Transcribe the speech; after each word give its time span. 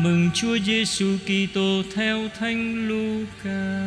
Tin 0.00 0.04
mừng 0.04 0.30
Chúa 0.34 0.58
Giêsu 0.58 1.18
Kitô 1.24 1.82
theo 1.94 2.28
Thánh 2.38 2.88
Luca. 2.88 3.80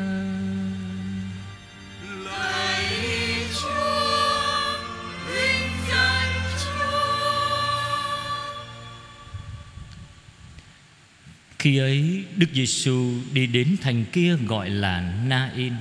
Khi 11.59 11.77
ấy 11.77 12.23
Đức 12.35 12.47
Giêsu 12.53 13.13
đi 13.33 13.47
đến 13.47 13.75
thành 13.81 14.05
kia 14.11 14.35
gọi 14.47 14.69
là 14.69 15.13
Na-in. 15.27 15.73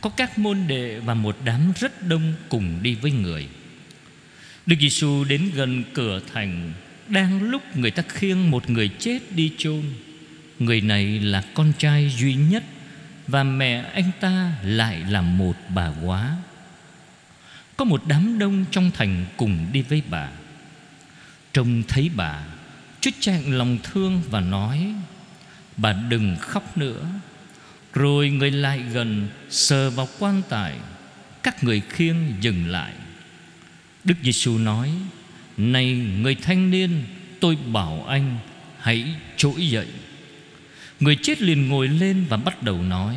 Có 0.00 0.10
các 0.10 0.38
môn 0.38 0.58
đệ 0.66 0.98
và 0.98 1.14
một 1.14 1.36
đám 1.44 1.72
rất 1.80 2.08
đông 2.08 2.34
cùng 2.48 2.78
đi 2.82 2.94
với 2.94 3.10
người. 3.10 3.48
Đức 4.66 4.76
Giêsu 4.80 5.24
đến 5.24 5.50
gần 5.54 5.84
cửa 5.94 6.20
thành, 6.34 6.72
đang 7.08 7.42
lúc 7.42 7.76
người 7.76 7.90
ta 7.90 8.02
khiêng 8.08 8.50
một 8.50 8.70
người 8.70 8.88
chết 8.98 9.18
đi 9.30 9.52
chôn. 9.58 9.82
Người 10.58 10.80
này 10.80 11.04
là 11.20 11.44
con 11.54 11.72
trai 11.78 12.12
duy 12.18 12.34
nhất 12.34 12.64
và 13.26 13.44
mẹ 13.44 13.84
anh 13.94 14.10
ta 14.20 14.52
lại 14.62 15.02
là 15.10 15.20
một 15.20 15.56
bà 15.68 15.92
quá. 16.02 16.36
Có 17.76 17.84
một 17.84 18.02
đám 18.06 18.38
đông 18.38 18.64
trong 18.70 18.90
thành 18.94 19.24
cùng 19.36 19.66
đi 19.72 19.82
với 19.82 20.02
bà. 20.10 20.28
Trông 21.52 21.82
thấy 21.88 22.10
bà, 22.16 22.44
Chúa 23.00 23.10
chạy 23.20 23.42
lòng 23.46 23.78
thương 23.82 24.22
và 24.30 24.40
nói: 24.40 24.94
Bà 25.76 25.92
đừng 25.92 26.36
khóc 26.40 26.78
nữa. 26.78 27.06
Rồi 27.92 28.30
người 28.30 28.50
lại 28.50 28.78
gần 28.92 29.28
sờ 29.50 29.90
vào 29.90 30.08
quan 30.18 30.42
tài, 30.48 30.76
các 31.42 31.64
người 31.64 31.80
khiêng 31.80 32.16
dừng 32.40 32.66
lại. 32.66 32.92
Đức 34.04 34.14
Giêsu 34.22 34.58
nói: 34.58 34.90
này 35.56 35.92
người 35.94 36.34
thanh 36.34 36.70
niên, 36.70 36.90
tôi 37.40 37.56
bảo 37.72 38.04
anh 38.08 38.38
hãy 38.78 39.04
trỗi 39.36 39.68
dậy. 39.68 39.86
Người 41.00 41.16
chết 41.22 41.42
liền 41.42 41.68
ngồi 41.68 41.88
lên 41.88 42.24
và 42.28 42.36
bắt 42.36 42.62
đầu 42.62 42.82
nói. 42.82 43.16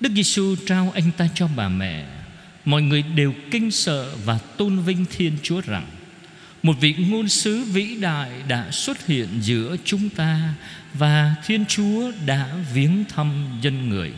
Đức 0.00 0.12
Giêsu 0.14 0.56
trao 0.66 0.92
anh 0.94 1.10
ta 1.16 1.28
cho 1.34 1.48
bà 1.56 1.68
mẹ. 1.68 2.06
Mọi 2.64 2.82
người 2.82 3.02
đều 3.02 3.34
kinh 3.50 3.70
sợ 3.70 4.16
và 4.24 4.38
tôn 4.38 4.78
vinh 4.78 5.04
Thiên 5.16 5.32
Chúa 5.42 5.60
rằng 5.60 5.86
một 6.62 6.76
vị 6.80 6.94
ngôn 6.98 7.28
sứ 7.28 7.64
vĩ 7.64 7.96
đại 8.00 8.30
đã 8.48 8.70
xuất 8.70 9.06
hiện 9.06 9.28
giữa 9.40 9.76
chúng 9.84 10.08
ta 10.08 10.54
và 10.94 11.34
Thiên 11.46 11.64
Chúa 11.66 12.12
đã 12.26 12.54
viếng 12.74 13.04
thăm 13.08 13.58
dân 13.62 13.88
người. 13.88 14.12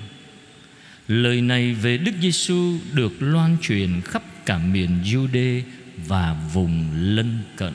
Lời 1.09 1.41
này 1.41 1.75
về 1.75 1.99
Đức 1.99 2.13
Giêsu 2.21 2.79
được 2.93 3.13
loan 3.23 3.57
truyền 3.63 4.01
khắp 4.05 4.23
cả 4.47 4.59
miền 4.59 4.99
Jude 5.05 5.63
và 6.07 6.37
vùng 6.53 6.91
lân 6.95 7.39
cận. 7.57 7.73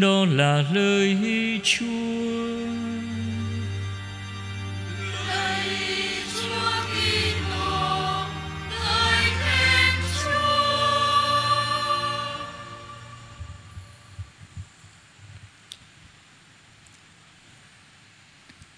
Đó 0.00 0.24
là 0.24 0.62
lời 0.74 1.16
Chúa. 1.64 2.48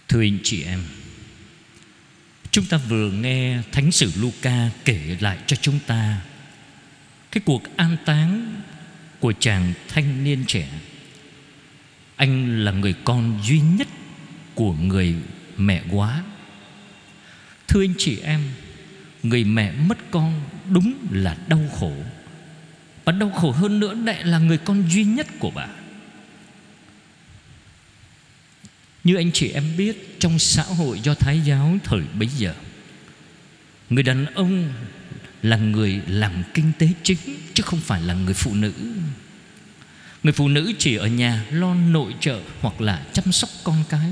Thưa 0.08 0.20
anh 0.20 0.38
chị 0.42 0.62
em 0.62 0.80
Chúng 2.50 2.64
ta 2.64 2.76
vừa 2.76 3.10
nghe 3.10 3.58
Thánh 3.72 3.92
sử 3.92 4.12
Luca 4.16 4.70
kể 4.84 5.16
lại 5.20 5.38
cho 5.46 5.56
chúng 5.56 5.78
ta 5.86 6.20
Cái 7.30 7.42
cuộc 7.44 7.76
an 7.76 7.96
táng 8.04 8.60
của 9.20 9.32
chàng 9.32 9.72
thanh 9.88 10.24
niên 10.24 10.44
trẻ. 10.46 10.68
Anh 12.16 12.64
là 12.64 12.72
người 12.72 12.94
con 13.04 13.40
duy 13.42 13.60
nhất 13.60 13.88
của 14.54 14.72
người 14.72 15.14
mẹ 15.56 15.82
quá. 15.90 16.22
Thưa 17.68 17.82
anh 17.82 17.94
chị 17.98 18.18
em, 18.20 18.40
Người 19.22 19.44
mẹ 19.44 19.72
mất 19.72 19.98
con 20.10 20.42
đúng 20.70 20.94
là 21.10 21.36
đau 21.48 21.60
khổ. 21.80 21.92
Và 23.04 23.12
đau 23.12 23.30
khổ 23.30 23.50
hơn 23.50 23.80
nữa 23.80 23.94
lại 23.94 24.24
là 24.24 24.38
người 24.38 24.58
con 24.58 24.90
duy 24.90 25.04
nhất 25.04 25.26
của 25.38 25.50
bà. 25.50 25.66
Như 29.04 29.16
anh 29.16 29.32
chị 29.32 29.50
em 29.50 29.64
biết, 29.76 30.16
Trong 30.20 30.38
xã 30.38 30.62
hội 30.62 31.00
do 31.00 31.14
Thái 31.14 31.40
giáo 31.40 31.78
thời 31.84 32.00
bấy 32.18 32.28
giờ, 32.38 32.54
Người 33.90 34.02
đàn 34.02 34.26
ông 34.26 34.72
là 35.42 35.56
người 35.56 36.00
làm 36.06 36.32
kinh 36.54 36.72
tế 36.78 36.88
chính, 37.02 37.18
Chứ 37.54 37.62
không 37.62 37.80
phải 37.80 38.02
là 38.02 38.14
người 38.14 38.34
phụ 38.34 38.54
nữ. 38.54 38.72
Người 40.22 40.32
phụ 40.32 40.48
nữ 40.48 40.72
chỉ 40.78 40.96
ở 40.96 41.06
nhà 41.06 41.44
lo 41.50 41.74
nội 41.74 42.14
trợ 42.20 42.40
Hoặc 42.60 42.80
là 42.80 43.06
chăm 43.12 43.32
sóc 43.32 43.50
con 43.64 43.84
cái. 43.88 44.10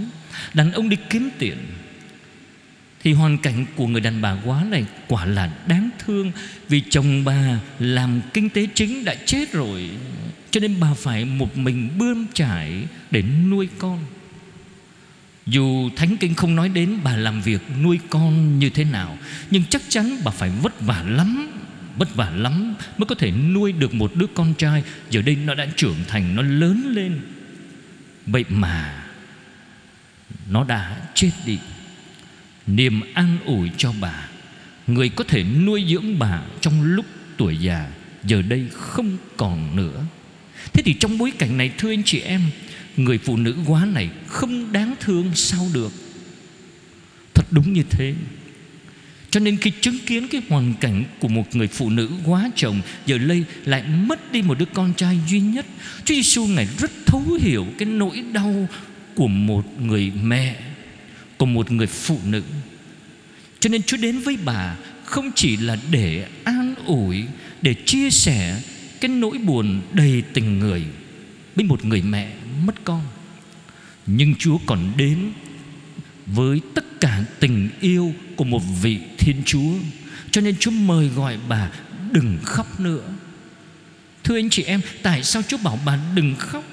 Đàn 0.54 0.72
ông 0.72 0.88
đi 0.88 0.96
kiếm 1.10 1.30
tiền, 1.38 1.58
Thì 3.02 3.12
hoàn 3.12 3.38
cảnh 3.38 3.66
của 3.76 3.86
người 3.86 4.00
đàn 4.00 4.22
bà 4.22 4.36
quá 4.44 4.64
này 4.70 4.84
Quả 5.08 5.24
là 5.24 5.52
đáng 5.66 5.90
thương, 5.98 6.32
Vì 6.68 6.82
chồng 6.90 7.24
bà 7.24 7.60
làm 7.78 8.20
kinh 8.34 8.50
tế 8.50 8.66
chính 8.74 9.04
đã 9.04 9.14
chết 9.26 9.52
rồi, 9.52 9.90
Cho 10.50 10.60
nên 10.60 10.80
bà 10.80 10.94
phải 10.94 11.24
một 11.24 11.56
mình 11.58 11.98
bươn 11.98 12.26
trải 12.34 12.84
Để 13.10 13.22
nuôi 13.22 13.68
con 13.78 14.04
dù 15.48 15.90
Thánh 15.96 16.16
Kinh 16.16 16.34
không 16.34 16.56
nói 16.56 16.68
đến 16.68 16.98
bà 17.04 17.16
làm 17.16 17.40
việc 17.40 17.62
nuôi 17.82 17.98
con 18.10 18.58
như 18.58 18.70
thế 18.70 18.84
nào 18.84 19.18
Nhưng 19.50 19.64
chắc 19.64 19.82
chắn 19.88 20.16
bà 20.24 20.30
phải 20.30 20.50
vất 20.50 20.80
vả 20.80 21.02
lắm 21.02 21.50
Vất 21.96 22.14
vả 22.14 22.30
lắm 22.30 22.74
mới 22.98 23.06
có 23.06 23.14
thể 23.14 23.30
nuôi 23.30 23.72
được 23.72 23.94
một 23.94 24.14
đứa 24.14 24.26
con 24.34 24.54
trai. 24.54 24.82
Giờ 25.10 25.22
đây 25.22 25.36
nó 25.36 25.54
đã 25.54 25.66
trưởng 25.76 25.96
thành, 26.08 26.36
nó 26.36 26.42
lớn 26.42 26.92
lên. 26.94 27.20
Vậy 28.26 28.44
mà 28.48 29.04
Nó 30.50 30.64
đã 30.64 30.96
chết 31.14 31.30
đi. 31.46 31.58
Niềm 32.66 33.00
an 33.14 33.38
ủi 33.44 33.70
cho 33.76 33.92
bà 34.00 34.28
Người 34.86 35.08
có 35.08 35.24
thể 35.24 35.44
nuôi 35.44 35.84
dưỡng 35.88 36.18
bà 36.18 36.42
trong 36.60 36.82
lúc 36.82 37.06
tuổi 37.36 37.56
già 37.56 37.90
Giờ 38.24 38.42
đây 38.42 38.66
không 38.72 39.16
còn 39.36 39.76
nữa. 39.76 40.04
Thế 40.72 40.82
thì 40.82 40.94
trong 41.00 41.18
bối 41.18 41.32
cảnh 41.38 41.56
này 41.56 41.70
thưa 41.78 41.90
anh 41.90 42.02
chị 42.04 42.20
em 42.20 42.40
Người 42.98 43.18
phụ 43.18 43.36
nữ 43.36 43.56
quá 43.66 43.84
này 43.84 44.10
không 44.26 44.72
đáng 44.72 44.94
thương 45.00 45.30
sao 45.34 45.68
được. 45.74 45.92
Thật 47.34 47.46
đúng 47.50 47.72
như 47.72 47.82
thế. 47.90 48.14
Cho 49.30 49.40
nên 49.40 49.56
khi 49.56 49.72
chứng 49.80 49.98
kiến 50.06 50.28
cái 50.28 50.42
hoàn 50.48 50.74
cảnh 50.74 51.04
của 51.20 51.28
một 51.28 51.56
người 51.56 51.68
phụ 51.68 51.90
nữ 51.90 52.10
quá 52.26 52.50
chồng, 52.56 52.80
Giờ 53.06 53.18
đây 53.18 53.44
lại 53.64 53.82
mất 53.82 54.32
đi 54.32 54.42
một 54.42 54.58
đứa 54.58 54.64
con 54.74 54.92
trai 54.96 55.18
duy 55.28 55.40
nhất. 55.40 55.66
Chúa 56.04 56.14
Giêsu 56.14 56.46
Ngài 56.46 56.68
rất 56.78 56.90
thấu 57.06 57.38
hiểu 57.40 57.66
cái 57.78 57.88
nỗi 57.88 58.24
đau 58.32 58.68
của 59.14 59.28
một 59.28 59.80
người 59.80 60.12
mẹ, 60.22 60.56
Của 61.36 61.46
một 61.46 61.70
người 61.70 61.86
phụ 61.86 62.18
nữ. 62.24 62.42
Cho 63.60 63.68
nên 63.68 63.82
Chúa 63.82 63.96
đến 63.96 64.18
với 64.18 64.38
bà 64.44 64.76
Không 65.04 65.30
chỉ 65.34 65.56
là 65.56 65.76
để 65.90 66.28
an 66.44 66.74
ủi, 66.86 67.24
Để 67.62 67.74
chia 67.74 68.10
sẻ 68.10 68.60
cái 69.00 69.08
nỗi 69.08 69.38
buồn 69.38 69.80
đầy 69.92 70.22
tình 70.32 70.58
người 70.58 70.82
Với 71.54 71.64
một 71.64 71.84
người 71.84 72.02
mẹ 72.02 72.28
mất 72.66 72.74
con. 72.84 73.02
Nhưng 74.06 74.34
Chúa 74.34 74.58
còn 74.66 74.92
đến 74.96 75.32
Với 76.26 76.60
tất 76.74 76.84
cả 77.00 77.24
tình 77.40 77.68
yêu 77.80 78.14
Của 78.36 78.44
một 78.44 78.62
vị 78.82 78.98
Thiên 79.18 79.42
Chúa. 79.44 79.72
Cho 80.30 80.40
nên 80.40 80.56
Chúa 80.56 80.70
mời 80.70 81.08
gọi 81.08 81.38
bà 81.48 81.70
Đừng 82.12 82.38
khóc 82.44 82.80
nữa. 82.80 83.02
Thưa 84.24 84.36
anh 84.36 84.50
chị 84.50 84.62
em, 84.62 84.80
Tại 85.02 85.24
sao 85.24 85.42
Chúa 85.42 85.58
bảo 85.64 85.78
bà 85.84 85.98
đừng 86.14 86.34
khóc? 86.38 86.64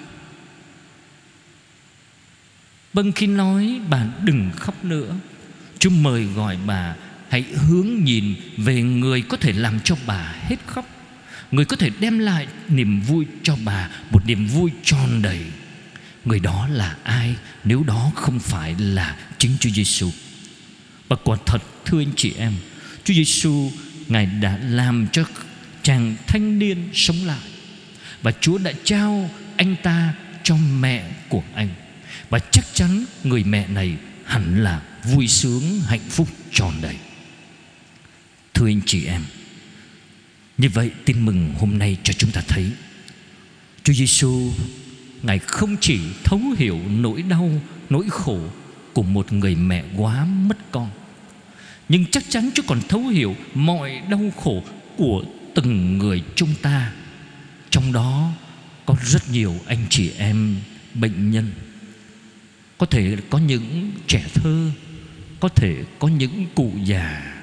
Vâng 2.95 3.11
khi 3.11 3.27
nói 3.27 3.79
bà 3.89 4.05
đừng 4.23 4.51
khóc 4.55 4.85
nữa, 4.85 5.15
Chúa 5.79 5.89
mời 5.89 6.23
gọi 6.23 6.57
bà 6.67 6.95
Hãy 7.29 7.41
hướng 7.41 8.03
nhìn 8.03 8.35
về 8.57 8.81
người 8.81 9.21
có 9.21 9.37
thể 9.37 9.53
làm 9.53 9.79
cho 9.79 9.95
bà 10.07 10.35
hết 10.41 10.55
khóc, 10.65 10.85
Người 11.51 11.65
có 11.65 11.75
thể 11.75 11.89
đem 11.99 12.19
lại 12.19 12.47
niềm 12.69 13.01
vui 13.01 13.25
cho 13.43 13.55
bà, 13.65 13.89
Một 14.11 14.25
niềm 14.25 14.45
vui 14.45 14.71
tròn 14.83 15.21
đầy. 15.21 15.39
Người 16.25 16.39
đó 16.39 16.67
là 16.71 16.95
ai? 17.03 17.35
Nếu 17.63 17.83
đó 17.83 18.11
không 18.15 18.39
phải 18.39 18.75
là 18.79 19.17
chính 19.37 19.51
Chúa 19.59 19.69
Giêsu 19.69 20.09
Và 21.07 21.15
quả 21.23 21.37
thật, 21.45 21.63
thưa 21.85 22.01
anh 22.01 22.11
chị 22.15 22.33
em, 22.37 22.53
Chúa 23.03 23.13
Giêsu 23.13 23.71
Ngài 24.07 24.25
đã 24.25 24.57
làm 24.57 25.07
cho 25.11 25.23
chàng 25.83 26.15
thanh 26.27 26.59
niên 26.59 26.89
sống 26.93 27.25
lại. 27.25 27.49
Và 28.21 28.31
Chúa 28.41 28.57
đã 28.57 28.71
trao 28.83 29.29
anh 29.57 29.75
ta 29.83 30.13
cho 30.43 30.55
mẹ 30.57 31.11
của 31.29 31.43
anh. 31.55 31.69
Và 32.29 32.39
chắc 32.39 32.65
chắn 32.73 33.05
người 33.23 33.43
mẹ 33.43 33.67
này 33.67 33.95
hẳn 34.25 34.63
là 34.63 34.81
vui 35.03 35.27
sướng, 35.27 35.81
hạnh 35.87 36.09
phúc 36.09 36.27
tròn 36.51 36.73
đầy. 36.81 36.95
Thưa 38.53 38.67
anh 38.67 38.81
chị 38.85 39.05
em, 39.05 39.21
Như 40.57 40.69
vậy 40.69 40.91
tin 41.05 41.25
mừng 41.25 41.53
hôm 41.59 41.77
nay 41.77 41.97
cho 42.03 42.13
chúng 42.13 42.31
ta 42.31 42.41
thấy, 42.47 42.71
Chúa 43.83 43.93
Giêsu 43.93 44.51
Ngài 45.23 45.39
không 45.39 45.75
chỉ 45.81 45.99
thấu 46.23 46.39
hiểu 46.57 46.79
nỗi 46.89 47.21
đau, 47.21 47.49
nỗi 47.89 48.05
khổ 48.09 48.39
của 48.93 49.03
một 49.03 49.33
người 49.33 49.55
mẹ 49.55 49.83
quá 49.97 50.25
mất 50.25 50.57
con 50.71 50.89
Nhưng 51.89 52.05
chắc 52.05 52.23
chắn 52.29 52.49
Chúa 52.53 52.63
còn 52.67 52.79
thấu 52.89 53.01
hiểu 53.01 53.35
mọi 53.53 54.01
đau 54.09 54.31
khổ 54.43 54.63
của 54.97 55.23
từng 55.55 55.97
người 55.97 56.23
chúng 56.35 56.53
ta. 56.61 56.91
Trong 57.69 57.93
đó 57.93 58.31
có 58.85 58.95
rất 59.05 59.29
nhiều 59.31 59.55
anh 59.65 59.85
chị 59.89 60.11
em 60.17 60.55
bệnh 60.93 61.31
nhân. 61.31 61.51
Có 62.77 62.85
thể 62.85 63.17
có 63.29 63.37
những 63.37 63.91
trẻ 64.07 64.25
thơ 64.33 64.71
có 65.39 65.49
thể 65.49 65.83
có 65.99 66.07
những 66.07 66.45
cụ 66.55 66.71
già 66.83 67.35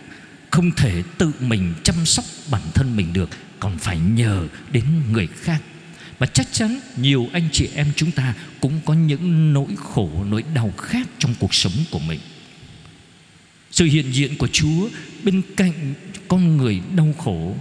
không 0.50 0.70
thể 0.70 1.02
tự 1.19 1.32
mình 1.40 1.74
chăm 1.82 2.06
sóc 2.06 2.24
bản 2.50 2.62
thân 2.74 2.96
mình 2.96 3.12
được 3.12 3.30
còn 3.60 3.78
phải 3.78 3.98
nhờ 3.98 4.46
đến 4.72 4.84
người 5.12 5.26
khác 5.26 5.62
và 6.22 6.26
chắc 6.26 6.52
chắn 6.52 6.80
nhiều 6.96 7.28
anh 7.32 7.48
chị 7.52 7.69
em 7.74 7.86
chúng 7.96 8.10
ta 8.10 8.34
cũng 8.60 8.80
có 8.84 8.94
những 8.94 9.52
nỗi 9.52 9.66
khổ, 9.76 10.10
nỗi 10.30 10.44
đau 10.54 10.72
khác 10.78 11.08
trong 11.19 11.34
cuộc 11.40 11.54
sống 11.54 11.72
của 11.90 11.98
mình. 11.98 12.20
Sự 13.70 13.84
hiện 13.84 14.12
diện 14.12 14.36
của 14.38 14.46
chúa 14.46 14.88
bên 15.24 15.42
cạnh 15.56 15.94
con 16.28 16.56
người 16.56 16.80
đau 16.96 17.14
khổ, 17.19 17.56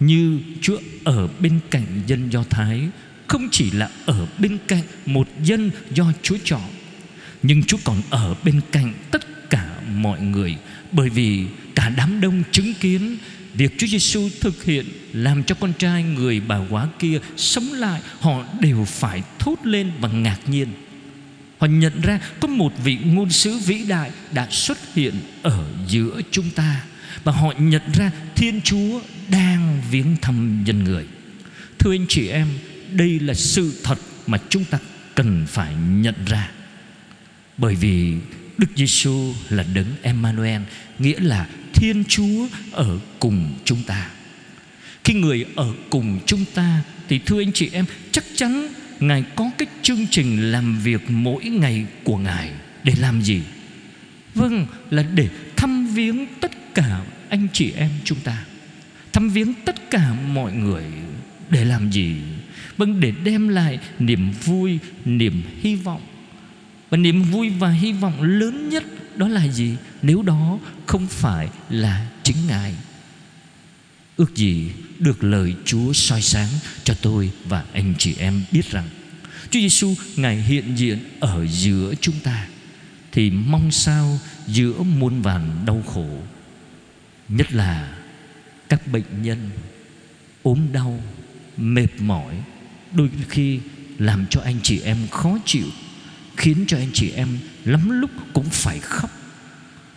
như 0.00 0.38
chúa 0.60 0.78
ở 1.04 1.28
bên 1.40 1.60
cạnh 1.70 1.86
dân 2.06 2.30
do 2.30 2.44
thái, 2.50 2.80
không 3.26 3.48
chỉ 3.52 3.70
là 3.70 3.90
ở 4.06 4.26
bên 4.38 4.58
cạnh 4.68 4.82
một 5.06 5.28
dân 5.42 5.70
do 5.94 6.12
chúa 6.22 6.36
chọn, 6.44 6.70
nhưng 7.42 7.62
chúa 7.62 7.78
còn 7.84 8.02
ở 8.10 8.34
bên 8.44 8.60
cạnh 8.72 8.94
tất 9.10 9.50
cả 9.50 9.80
mọi 9.94 10.20
người, 10.20 10.56
bởi 10.92 11.08
vì 11.08 11.44
cả 11.74 11.92
đám 11.96 12.20
đông 12.20 12.42
chứng 12.52 12.74
kiến 12.80 13.16
việc 13.56 13.78
Chúa 13.78 13.86
Giêsu 13.86 14.28
thực 14.40 14.64
hiện 14.64 14.86
làm 15.12 15.44
cho 15.44 15.54
con 15.54 15.72
trai 15.78 16.02
người 16.02 16.40
bà 16.40 16.58
quá 16.70 16.88
kia 16.98 17.18
sống 17.36 17.72
lại, 17.72 18.00
họ 18.20 18.44
đều 18.60 18.84
phải 18.84 19.22
thốt 19.38 19.56
lên 19.64 19.92
và 20.00 20.08
ngạc 20.08 20.38
nhiên. 20.46 20.68
Họ 21.58 21.66
nhận 21.66 22.00
ra 22.00 22.20
có 22.40 22.48
một 22.48 22.72
vị 22.84 22.98
ngôn 23.04 23.30
sứ 23.30 23.58
vĩ 23.58 23.84
đại 23.88 24.10
đã 24.32 24.48
xuất 24.50 24.78
hiện 24.94 25.14
ở 25.42 25.64
giữa 25.88 26.20
chúng 26.30 26.50
ta 26.50 26.82
và 27.24 27.32
họ 27.32 27.52
nhận 27.58 27.82
ra 27.94 28.10
Thiên 28.34 28.60
Chúa 28.60 29.00
đang 29.28 29.82
viếng 29.90 30.16
thăm 30.22 30.64
nhân 30.64 30.84
người. 30.84 31.06
Thưa 31.78 31.92
anh 31.92 32.06
chị 32.08 32.28
em, 32.28 32.48
đây 32.92 33.20
là 33.20 33.34
sự 33.34 33.80
thật 33.82 33.98
mà 34.26 34.38
chúng 34.48 34.64
ta 34.64 34.78
cần 35.14 35.46
phải 35.48 35.74
nhận 35.74 36.14
ra. 36.26 36.50
Bởi 37.58 37.74
vì 37.74 38.14
Đức 38.58 38.68
Giêsu 38.76 39.34
là 39.48 39.64
đấng 39.74 39.86
Emmanuel, 40.02 40.62
nghĩa 40.98 41.20
là 41.20 41.46
Thiên 41.76 42.04
Chúa 42.08 42.46
ở 42.72 42.98
cùng 43.18 43.54
chúng 43.64 43.82
ta. 43.86 44.10
Khi 45.04 45.14
người 45.14 45.44
ở 45.56 45.72
cùng 45.90 46.18
chúng 46.26 46.44
ta 46.54 46.82
thì 47.08 47.18
thưa 47.18 47.40
anh 47.40 47.52
chị 47.52 47.70
em, 47.72 47.84
chắc 48.12 48.24
chắn 48.34 48.68
Ngài 49.00 49.24
có 49.36 49.50
cái 49.58 49.68
chương 49.82 50.06
trình 50.10 50.52
làm 50.52 50.78
việc 50.78 51.10
mỗi 51.10 51.44
ngày 51.44 51.86
của 52.04 52.16
Ngài 52.16 52.50
để 52.84 52.94
làm 53.00 53.22
gì? 53.22 53.42
Vâng, 54.34 54.66
là 54.90 55.02
để 55.14 55.28
thăm 55.56 55.86
viếng 55.86 56.26
tất 56.40 56.74
cả 56.74 57.00
anh 57.28 57.48
chị 57.52 57.72
em 57.76 57.90
chúng 58.04 58.18
ta. 58.24 58.44
Thăm 59.12 59.30
viếng 59.30 59.54
tất 59.64 59.90
cả 59.90 60.12
mọi 60.12 60.52
người 60.52 60.84
để 61.50 61.64
làm 61.64 61.90
gì? 61.90 62.14
Vâng, 62.76 63.00
để 63.00 63.12
đem 63.24 63.48
lại 63.48 63.78
niềm 63.98 64.30
vui, 64.44 64.78
niềm 65.04 65.42
hy 65.60 65.74
vọng 65.74 66.02
và 66.90 66.96
niềm 66.96 67.22
vui 67.22 67.48
và 67.48 67.70
hy 67.70 67.92
vọng 67.92 68.22
lớn 68.22 68.68
nhất 68.68 68.84
đó 69.16 69.28
là 69.28 69.48
gì? 69.48 69.76
Nếu 70.02 70.22
đó 70.22 70.58
không 70.86 71.06
phải 71.06 71.48
là 71.70 72.06
chính 72.22 72.36
Ngài 72.48 72.74
Ước 74.16 74.36
gì 74.36 74.70
được 74.98 75.24
lời 75.24 75.54
Chúa 75.64 75.92
soi 75.92 76.22
sáng 76.22 76.48
cho 76.84 76.94
tôi 77.02 77.30
và 77.44 77.64
anh 77.72 77.94
chị 77.98 78.14
em 78.18 78.42
biết 78.52 78.70
rằng 78.70 78.88
Chúa 79.50 79.60
Giêsu 79.60 79.94
Ngài 80.16 80.42
hiện 80.42 80.74
diện 80.76 80.98
ở 81.20 81.46
giữa 81.46 81.94
chúng 82.00 82.20
ta 82.22 82.46
Thì 83.12 83.30
mong 83.30 83.70
sao 83.70 84.18
giữa 84.46 84.82
muôn 84.82 85.22
vàn 85.22 85.62
đau 85.66 85.82
khổ 85.86 86.08
Nhất 87.28 87.52
là 87.52 87.96
các 88.68 88.86
bệnh 88.86 89.22
nhân 89.22 89.50
ốm 90.42 90.58
đau, 90.72 91.00
mệt 91.56 92.00
mỏi 92.00 92.34
Đôi 92.92 93.10
khi 93.28 93.60
làm 93.98 94.26
cho 94.30 94.40
anh 94.40 94.56
chị 94.62 94.80
em 94.80 94.96
khó 95.10 95.38
chịu 95.44 95.66
khiến 96.36 96.64
cho 96.68 96.76
anh 96.76 96.90
chị 96.92 97.10
em 97.10 97.28
lắm 97.66 98.00
lúc 98.00 98.10
cũng 98.32 98.50
phải 98.50 98.80
khóc 98.80 99.10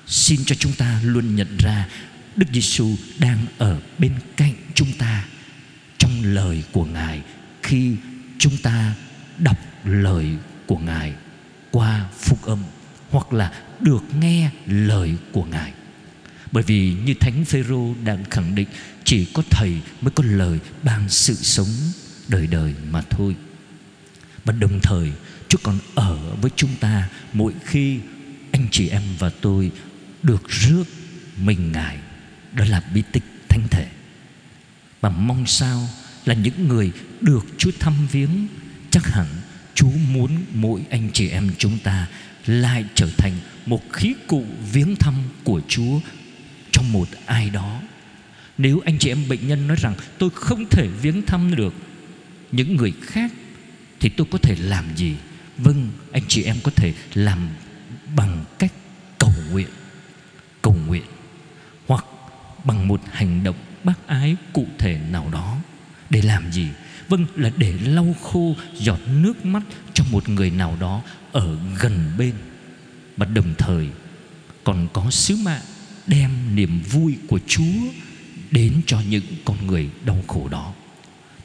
xin 0.08 0.40
cho 0.46 0.56
chúng 0.56 0.74
ta 0.74 1.00
luôn 1.04 1.36
nhận 1.36 1.58
ra 1.58 1.88
Đức 2.36 2.46
Giêsu 2.54 2.96
đang 3.20 3.46
ở 3.58 3.80
bên 3.98 4.14
cạnh 4.38 4.54
chúng 4.74 4.94
ta 4.94 5.26
trong 5.98 6.24
lời 6.24 6.64
của 6.72 6.86
Ngài 6.86 7.22
khi 7.64 7.96
chúng 8.38 8.58
ta 8.58 8.96
đọc 9.38 9.58
lời 9.84 10.28
của 10.68 10.78
Ngài 10.78 11.14
qua 11.72 12.10
phúc 12.20 12.46
âm 12.46 12.64
hoặc 13.10 13.34
là 13.34 13.52
được 13.80 14.04
nghe 14.20 14.50
lời 14.66 15.16
của 15.32 15.44
Ngài. 15.46 15.74
Bởi 16.52 16.64
vì 16.64 16.94
như 17.06 17.14
Thánh 17.14 17.46
Phêrô 17.46 17.94
đang 18.04 18.24
khẳng 18.24 18.56
định, 18.56 18.68
chỉ 19.04 19.26
có 19.34 19.44
thầy 19.50 19.82
mới 20.02 20.12
có 20.12 20.24
lời 20.28 20.60
ban 20.84 21.10
sự 21.10 21.34
sống 21.34 21.68
đời 22.28 22.48
đời 22.48 22.74
mà 22.92 23.02
thôi. 23.10 23.36
Và 24.46 24.54
đồng 24.54 24.80
thời 24.80 25.12
Chúa 25.50 25.58
còn 25.64 25.80
ở 25.96 26.36
với 26.42 26.52
chúng 26.56 26.76
ta, 26.80 27.10
mỗi 27.34 27.54
khi 27.66 28.00
anh 28.52 28.68
chị 28.72 28.90
em 28.90 29.02
và 29.20 29.30
tôi 29.30 29.72
được 30.24 30.50
rước 30.50 30.84
mình 31.38 31.72
Ngài. 31.72 31.98
Đó 32.54 32.66
là 32.66 32.84
bí 32.94 33.04
tích 33.12 33.24
thánh 33.50 33.68
thể. 33.72 33.88
Và 35.02 35.10
mong 35.10 35.46
sao 35.46 35.90
là 36.26 36.34
những 36.34 36.68
người 36.68 36.92
được 37.22 37.46
Chúa 37.58 37.72
thăm 37.80 37.94
viếng, 38.12 38.48
chắc 38.92 39.08
hẳn 39.08 39.28
Chúa 39.76 39.92
muốn 40.12 40.32
mỗi 40.54 40.82
anh 40.90 41.10
chị 41.14 41.30
em 41.30 41.50
chúng 41.58 41.78
ta 41.84 42.08
lại 42.46 42.86
trở 42.96 43.10
thành 43.18 43.34
một 43.66 43.94
khí 43.94 44.14
cụ 44.28 44.46
viếng 44.72 44.96
thăm 44.96 45.14
của 45.44 45.62
Chúa 45.68 46.00
cho 46.72 46.82
một 46.82 47.08
ai 47.26 47.50
đó. 47.50 47.82
Nếu 48.58 48.80
anh 48.86 48.98
chị 49.00 49.10
em 49.10 49.30
bệnh 49.30 49.48
nhân 49.48 49.68
nói 49.68 49.78
rằng, 49.82 49.94
tôi 50.18 50.30
không 50.34 50.70
thể 50.70 50.88
viếng 51.02 51.22
thăm 51.22 51.56
được 51.56 51.74
những 52.52 52.76
người 52.76 52.94
khác, 53.02 53.32
thì 54.00 54.10
tôi 54.10 54.28
có 54.32 54.38
thể 54.38 54.56
làm 54.60 54.86
gì? 54.96 55.16
Vâng, 55.64 55.90
anh 56.12 56.24
chị 56.28 56.44
em 56.44 56.56
có 56.64 56.72
thể 56.76 56.94
làm 57.14 57.50
bằng 58.16 58.46
cách 58.60 58.74
cầu 59.18 59.34
nguyện 59.52 59.68
Cầu 60.62 60.76
nguyện 60.88 61.06
Hoặc 61.88 62.06
bằng 62.64 62.88
một 62.88 63.02
hành 63.12 63.44
động 63.44 63.56
bác 63.84 64.08
ái 64.08 64.36
cụ 64.54 64.66
thể 64.78 65.00
nào 65.12 65.30
đó 65.32 65.58
Để 66.10 66.22
làm 66.22 66.52
gì? 66.52 66.68
Vâng, 67.10 67.26
là 67.36 67.52
để 67.58 67.74
lau 67.84 68.16
khô 68.22 68.56
giọt 68.76 69.00
nước 69.08 69.46
mắt 69.46 69.64
cho 69.94 70.04
một 70.12 70.30
người 70.30 70.52
nào 70.52 70.78
đó 70.80 71.02
ở 71.32 71.58
gần 71.80 72.12
bên 72.18 72.34
Và 73.18 73.26
đồng 73.26 73.54
thời 73.58 73.88
còn 74.64 74.88
có 74.94 75.12
sứ 75.12 75.36
mạng 75.36 75.62
đem 76.08 76.56
niềm 76.56 76.82
vui 76.92 77.18
của 77.28 77.40
Chúa 77.48 77.64
đến 78.52 78.82
cho 78.86 79.02
những 79.10 79.24
con 79.46 79.68
người 79.68 79.90
đau 80.06 80.24
khổ 80.28 80.48
đó. 80.52 80.74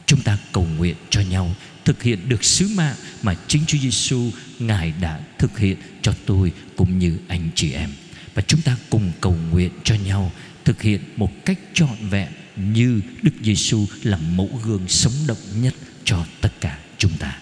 Chúng 0.07 0.21
ta 0.21 0.39
cầu 0.53 0.67
nguyện 0.77 0.97
cho 1.11 1.21
nhau 1.21 1.55
thực 1.85 2.03
hiện 2.03 2.29
được 2.29 2.45
sứ 2.45 2.69
mạng 2.69 2.97
mà 3.23 3.35
chính 3.47 3.63
Chúa 3.67 3.79
Giêsu 3.79 4.31
ngài 4.59 4.93
đã 5.01 5.21
thực 5.39 5.59
hiện 5.59 5.77
cho 6.03 6.15
tôi 6.27 6.53
cũng 6.77 6.99
như 6.99 7.19
anh 7.29 7.49
chị 7.55 7.73
em 7.73 7.91
và 8.35 8.43
chúng 8.43 8.61
ta 8.61 8.77
cùng 8.91 9.13
cầu 9.21 9.37
nguyện 9.51 9.71
cho 9.85 9.95
nhau 9.95 10.33
thực 10.65 10.83
hiện 10.83 11.01
một 11.17 11.45
cách 11.45 11.59
trọn 11.75 12.09
vẹn 12.11 12.29
như 12.57 13.01
Đức 13.23 13.33
Giêsu 13.43 13.87
là 14.03 14.17
mẫu 14.17 14.61
gương 14.65 14.89
sống 14.89 15.13
động 15.27 15.39
nhất 15.61 15.75
cho 16.05 16.27
tất 16.41 16.51
cả 16.61 16.79
chúng 16.99 17.13
ta. 17.19 17.39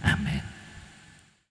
Amen. 0.00 0.37